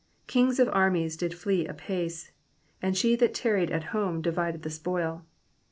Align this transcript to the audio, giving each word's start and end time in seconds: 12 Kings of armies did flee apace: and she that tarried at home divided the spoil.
12 0.25 0.27
Kings 0.27 0.59
of 0.59 0.67
armies 0.69 1.15
did 1.15 1.31
flee 1.31 1.67
apace: 1.67 2.31
and 2.81 2.97
she 2.97 3.15
that 3.15 3.35
tarried 3.35 3.69
at 3.69 3.83
home 3.93 4.19
divided 4.19 4.63
the 4.63 4.69
spoil. 4.71 5.23